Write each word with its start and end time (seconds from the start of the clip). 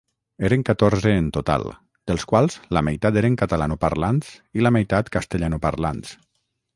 Eren 0.47 0.61
catorze 0.67 1.11
en 1.23 1.25
total, 1.35 1.65
dels 2.11 2.25
quals 2.31 2.57
la 2.77 2.83
meitat 2.87 3.19
eren 3.21 3.37
catalanoparlants 3.43 4.31
i 4.61 4.65
la 4.69 4.73
meitat 4.79 5.13
castellanoparlants. 5.17 6.15